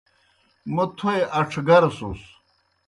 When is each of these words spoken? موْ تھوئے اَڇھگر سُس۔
موْ 0.73 0.83
تھوئے 0.97 1.19
اَڇھگر 1.37 1.83
سُس۔ 1.97 2.21